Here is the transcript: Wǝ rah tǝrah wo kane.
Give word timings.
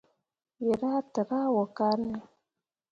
Wǝ 0.65 0.71
rah 0.81 0.97
tǝrah 1.13 1.47
wo 1.55 1.63
kane. 1.77 2.13